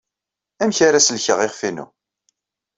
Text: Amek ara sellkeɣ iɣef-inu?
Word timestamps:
Amek 0.61 0.79
ara 0.87 0.99
sellkeɣ 1.07 1.39
iɣef-inu? 1.41 1.85